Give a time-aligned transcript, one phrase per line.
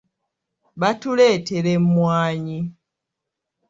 [0.81, 2.59] Batuletera emmwanyi.